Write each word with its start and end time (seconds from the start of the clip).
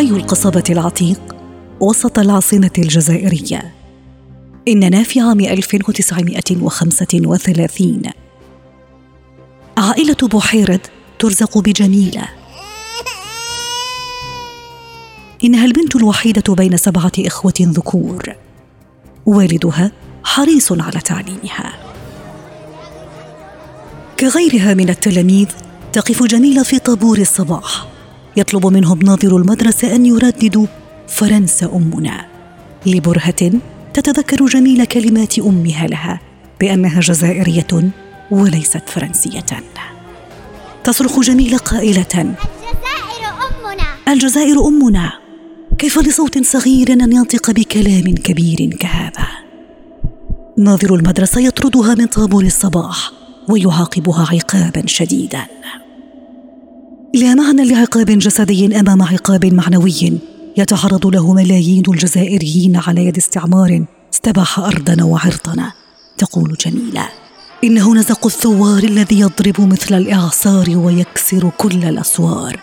حي 0.00 0.10
القصبة 0.10 0.64
العتيق 0.70 1.36
وسط 1.80 2.18
العاصمة 2.18 2.70
الجزائرية. 2.78 3.74
إننا 4.68 5.02
في 5.02 5.20
عام 5.20 5.40
1935 5.40 8.02
عائلة 9.76 10.16
بحيرد 10.22 10.80
ترزق 11.18 11.58
بجميلة. 11.58 12.28
إنها 15.44 15.64
البنت 15.64 15.96
الوحيدة 15.96 16.54
بين 16.54 16.76
سبعة 16.76 17.12
إخوة 17.18 17.54
ذكور. 17.60 18.34
والدها 19.26 19.92
حريص 20.24 20.72
على 20.72 21.00
تعليمها. 21.00 21.72
كغيرها 24.20 24.74
من 24.74 24.88
التلاميذ 24.88 25.48
تقف 25.92 26.22
جميلة 26.22 26.62
في 26.62 26.78
طابور 26.78 27.18
الصباح. 27.18 27.99
يطلب 28.36 28.66
منهم 28.66 28.98
ناظر 29.02 29.36
المدرسة 29.36 29.94
أن 29.94 30.06
يرددوا 30.06 30.66
فرنسا 31.08 31.66
أمنا. 31.66 32.26
لبرهة 32.86 33.52
تتذكر 33.94 34.46
جميلة 34.46 34.84
كلمات 34.84 35.38
أمها 35.38 35.86
لها 35.86 36.20
بأنها 36.60 37.00
جزائرية 37.00 37.90
وليست 38.30 38.82
فرنسية. 38.86 39.46
تصرخ 40.84 41.20
جميلة 41.20 41.58
قائلة 41.58 42.06
الجزائر 42.12 43.26
أمنا. 43.48 43.86
الجزائر 44.08 44.66
أمنا. 44.66 45.12
كيف 45.78 45.98
لصوت 45.98 46.38
صغير 46.38 46.92
أن 46.92 47.12
ينطق 47.12 47.50
بكلام 47.50 48.14
كبير 48.14 48.76
كهذا؟ 48.80 49.28
ناظر 50.58 50.94
المدرسة 50.94 51.40
يطردها 51.40 51.94
من 51.94 52.06
طابور 52.06 52.44
الصباح 52.44 53.12
ويعاقبها 53.48 54.26
عقابا 54.32 54.86
شديدا. 54.86 55.46
لا 57.14 57.34
معنى 57.34 57.64
لعقاب 57.64 58.06
جسدي 58.06 58.80
أمام 58.80 59.02
عقاب 59.02 59.46
معنوي. 59.46 60.18
يتعرض 60.56 61.06
له 61.06 61.32
ملايين 61.32 61.82
الجزائريين 61.88 62.76
على 62.76 63.06
يد 63.06 63.16
استعمار 63.16 63.84
استباح 64.14 64.58
ارضنا 64.58 65.04
وعرضنا 65.04 65.72
تقول 66.18 66.56
جميلة 66.66 67.08
إنه 67.64 67.94
نزق 67.94 68.26
الثوار 68.26 68.82
الذي 68.82 69.20
يضرب 69.20 69.60
مثل 69.60 69.94
الإعصار 69.94 70.76
ويكسر 70.76 71.50
كل 71.58 71.84
الأسوار. 71.84 72.60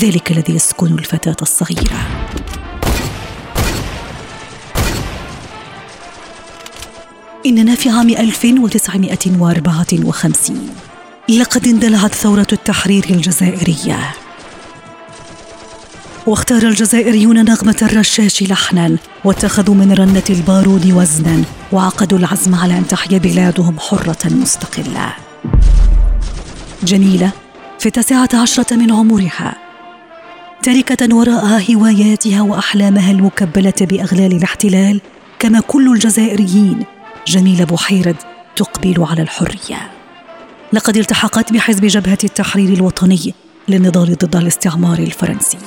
ذلك 0.00 0.30
الذي 0.30 0.54
يسكن 0.54 0.98
الفتاة 0.98 1.36
الصغيرة. 1.42 2.26
إننا 7.46 7.74
في 7.74 7.88
عام 7.88 8.08
1954 8.08 10.89
لقد 11.38 11.66
اندلعت 11.66 12.14
ثورة 12.14 12.46
التحرير 12.52 13.04
الجزائرية. 13.10 13.98
واختار 16.26 16.62
الجزائريون 16.62 17.44
نغمة 17.44 17.76
الرشاش 17.82 18.42
لحنا 18.42 18.96
واتخذوا 19.24 19.74
من 19.74 19.92
رنة 19.92 20.22
البارود 20.30 20.92
وزنا 20.92 21.44
وعقدوا 21.72 22.18
العزم 22.18 22.54
على 22.54 22.78
أن 22.78 22.86
تحيا 22.86 23.18
بلادهم 23.18 23.78
حرة 23.78 24.18
مستقلة. 24.24 25.12
جميلة 26.82 27.30
في 27.78 27.86
التاسعة 27.86 28.28
عشرة 28.34 28.76
من 28.76 28.92
عمرها. 28.92 29.54
تاركة 30.62 31.14
وراءها 31.14 31.74
هواياتها 31.74 32.42
وأحلامها 32.42 33.10
المكبلة 33.10 33.72
بأغلال 33.80 34.36
الاحتلال 34.36 35.00
كما 35.38 35.60
كل 35.60 35.92
الجزائريين. 35.92 36.84
جميلة 37.26 37.64
بحيرد 37.64 38.16
تقبل 38.56 39.06
على 39.10 39.22
الحرية. 39.22 39.99
لقد 40.72 40.96
التحقت 40.96 41.52
بحزب 41.52 41.84
جبهة 41.84 42.18
التحرير 42.24 42.72
الوطني 42.72 43.34
للنضال 43.68 44.16
ضد 44.16 44.36
الاستعمار 44.36 44.98
الفرنسي. 44.98 45.58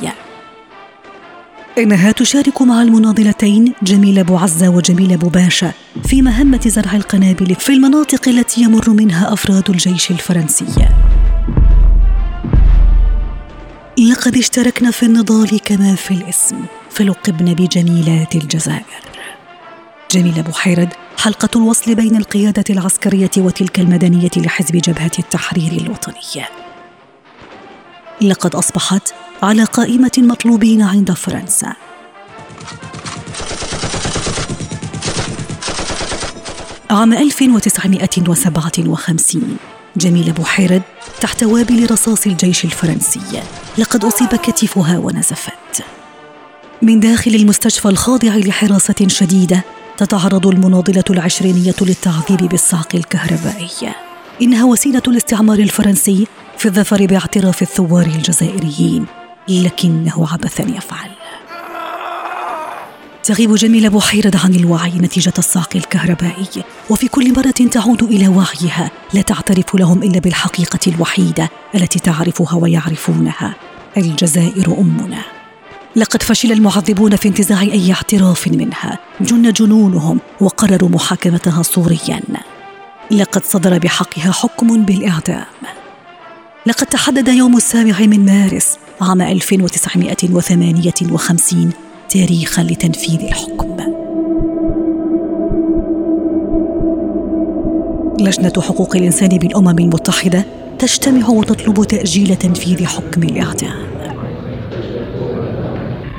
إنها 1.78 2.12
تشارك 2.12 2.62
مع 2.62 2.82
المناضلتين 2.82 3.74
جميل 3.84 4.24
بوعزة 4.24 4.70
وجميل 4.70 5.18
بوباشا 5.18 5.72
في 6.06 6.22
مهمة 6.22 6.62
زرع 6.66 6.96
القنابل 6.96 7.56
في 7.56 7.74
المناطق 7.74 8.28
التي 8.28 8.62
يمر 8.62 8.90
منها 8.90 9.34
أفراد 9.34 9.70
الجيش 9.70 10.12
الفرنسي. 10.12 10.66
لقد 14.12 14.38
اشتركن 14.38 14.92
في 14.92 15.04
النضال 15.04 15.60
كما 15.60 15.96
في 15.96 16.12
الاسم 16.12 16.56
فلقبن 16.90 17.54
بجميلات 17.54 18.36
الجزائر. 18.36 19.13
جميلة 20.14 20.42
بحيرد 20.42 20.90
حلقة 21.18 21.50
الوصل 21.56 21.96
بين 21.96 22.16
القيادة 22.16 22.64
العسكرية 22.70 23.32
وتلك 23.38 23.80
المدنية 23.80 24.32
لحزب 24.38 24.76
جبهة 24.76 25.12
التحرير 25.20 25.72
الوطني. 25.72 26.46
لقد 28.22 28.56
أصبحت 28.56 29.14
على 29.44 29.64
قائمة 29.64 30.12
المطلوبين 30.18 30.82
عند 30.82 31.12
فرنسا. 31.12 31.74
عام 36.90 37.14
1957 37.14 39.58
جميلة 39.98 40.32
بحيرد 40.32 40.82
تحت 41.22 41.44
وابل 41.44 41.92
رصاص 41.92 42.28
الجيش 42.28 42.66
الفرنسي 42.66 43.44
لقد 43.78 44.06
أصيب 44.06 44.30
كتفها 44.30 44.98
ونزفت 44.98 45.84
من 46.82 47.00
داخل 47.00 47.36
المستشفى 47.36 47.90
الخاضع 47.90 48.36
لحراسة 48.36 49.08
شديدة 49.08 49.64
تتعرض 49.98 50.48
المناضلة 50.48 51.04
العشرينية 51.10 51.76
للتعذيب 51.82 52.50
بالصعق 52.50 52.96
الكهربائي. 52.96 53.94
إنها 54.42 54.66
وسيلة 54.66 55.02
الاستعمار 55.08 55.60
الفرنسي 55.60 56.28
في 56.58 56.66
الظفر 56.66 57.06
باعتراف 57.06 57.62
الثوار 57.62 58.06
الجزائريين 58.06 59.06
لكنه 59.50 60.28
عبثا 60.32 60.64
يفعل. 60.64 61.10
تغيب 63.24 63.56
جميلة 63.56 63.90
بحيرة 63.90 64.32
عن 64.44 64.54
الوعي 64.54 64.92
نتيجة 64.92 65.34
الصعق 65.38 65.76
الكهربائي 65.76 66.64
وفي 66.90 67.08
كل 67.08 67.34
مرة 67.34 67.70
تعود 67.72 68.04
إلى 68.04 68.28
وعيها 68.28 68.92
لا 69.14 69.22
تعترف 69.22 69.76
لهم 69.76 70.04
إلا 70.04 70.20
بالحقيقة 70.20 70.80
الوحيدة 70.88 71.50
التي 71.76 72.00
تعرفها 72.00 72.56
ويعرفونها 72.56 73.56
الجزائر 73.98 74.78
أمنا. 74.80 75.43
لقد 75.96 76.24
فشل 76.24 76.52
المعذبون 76.52 77.16
في 77.16 77.28
انتزاع 77.28 77.62
أي 77.62 77.92
اعتراف 77.92 78.48
منها. 78.48 79.00
جن 79.22 79.52
جنونهم 79.52 80.20
وقرروا 80.42 80.90
محاكمتها 80.90 81.62
صوريا. 81.62 82.22
لقد 83.12 83.44
صدر 83.44 83.78
بحقها 83.78 84.32
حكم 84.32 84.86
بالإعدام. 84.86 85.46
لقد 86.66 86.88
تحدد 86.88 87.28
يوم 87.28 87.58
السابع 87.58 88.00
من 88.00 88.26
مارس 88.26 88.78
عام 89.02 89.22
1958 89.22 91.72
تاريخا 92.10 92.64
لتنفيذ 92.64 93.20
الحكم. 93.22 93.78
لجنة 98.20 98.62
حقوق 98.62 98.96
الإنسان 98.96 99.30
بالأمم 99.30 99.80
المتحدة 99.80 100.46
تجتمع 100.80 101.30
وتطلب 101.30 101.84
تأجيل 101.84 102.36
تنفيذ 102.36 102.86
حكم 102.86 103.24
الإعدام. 103.24 103.83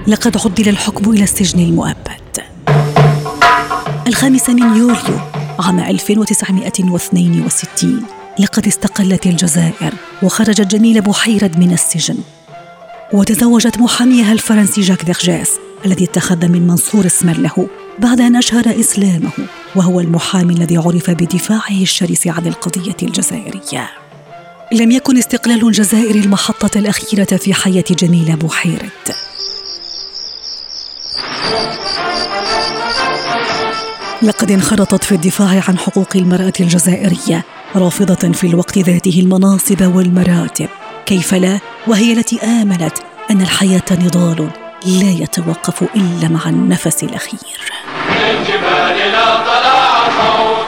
لقد 0.07 0.37
عدل 0.37 0.69
الحكم 0.69 1.11
إلى 1.11 1.23
السجن 1.23 1.61
المؤبد. 1.61 2.43
الخامس 4.07 4.51
من 4.51 4.77
يوليو 4.77 5.21
عام 5.59 5.81
1962 5.81 8.03
لقد 8.39 8.67
استقلت 8.67 9.27
الجزائر 9.27 9.95
وخرجت 10.23 10.61
جميلة 10.61 11.01
بحيرد 11.01 11.59
من 11.59 11.73
السجن. 11.73 12.19
وتزوجت 13.13 13.79
محاميها 13.79 14.33
الفرنسي 14.33 14.81
جاك 14.81 15.05
ديرجاس 15.05 15.51
الذي 15.87 16.05
اتخذ 16.05 16.49
من 16.49 16.67
منصور 16.67 17.07
اسما 17.07 17.33
له 17.33 17.69
بعد 17.99 18.21
أن 18.21 18.37
أشهر 18.37 18.81
إسلامه 18.81 19.33
وهو 19.77 20.01
المحامي 20.01 20.55
الذي 20.55 20.77
عرف 20.77 21.11
بدفاعه 21.11 21.83
الشرس 21.83 22.27
عن 22.27 22.47
القضية 22.47 22.97
الجزائرية. 23.03 23.91
لم 24.73 24.91
يكن 24.91 25.19
استقلال 25.19 25.67
الجزائر 25.67 26.15
المحطة 26.15 26.79
الأخيرة 26.79 27.37
في 27.37 27.55
حياة 27.55 27.85
جميلة 27.91 28.35
بحيرد. 28.35 28.91
لقد 34.25 34.51
انخرطت 34.51 35.05
في 35.05 35.13
الدفاع 35.13 35.63
عن 35.69 35.79
حقوق 35.79 36.09
المرأة 36.15 36.53
الجزائرية 36.61 37.45
رافضة 37.77 38.33
في 38.33 38.47
الوقت 38.47 38.79
ذاته 38.79 39.21
المناصب 39.21 39.97
والمراتب. 39.97 40.69
كيف 41.07 41.35
لا؟ 41.35 41.61
وهي 41.87 42.13
التي 42.13 42.41
آمنت 42.43 42.93
أن 43.31 43.41
الحياة 43.41 43.83
نضال 43.93 44.51
لا 44.87 45.11
يتوقف 45.11 45.83
إلا 45.83 46.29
مع 46.29 46.49
النفس 46.49 47.05
الأخير. 47.05 47.41
الجبال 48.11 49.13
لا 49.13 49.37
طلع 49.37 50.09
صوت. 50.09 50.64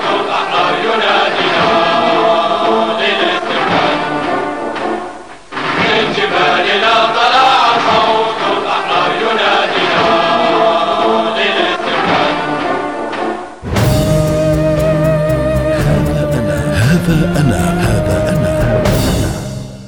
أنا 17.25 17.81
هذا 17.81 18.29
أنا. 18.29 18.57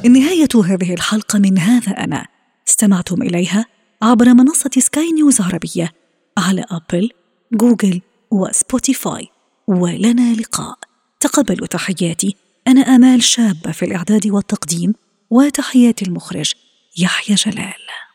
نهاية 0.09 0.49
هذه 0.65 0.95
الحلقة 0.95 1.39
من 1.39 1.59
هذا 1.59 1.93
أنا. 1.93 2.27
استمعتم 2.69 3.23
إليها 3.23 3.67
عبر 4.03 4.35
منصة 4.35 4.71
سكاي 4.79 5.13
نيوز 5.13 5.41
عربية 5.41 5.93
على 6.39 6.65
أبل، 6.71 7.11
جوجل 7.53 8.01
وسبوتيفاي. 8.31 9.29
ولنا 9.67 10.35
لقاء. 10.35 10.79
تقبلوا 11.21 11.67
تحياتي. 11.67 12.37
أنا 12.69 12.81
آمال 12.81 13.23
شابة 13.23 13.73
في 13.73 13.85
الإعداد 13.85 14.27
والتقديم 14.27 14.95
وتحيات 15.31 16.03
المخرج 16.03 16.53
يحيى 16.99 17.35
جلال. 17.35 18.08